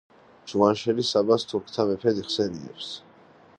[0.51, 2.91] ჯუანშერი საბას „თურქთა მეფედ“ იხსენიებს.